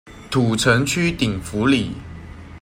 [0.31, 1.91] 土城區頂福里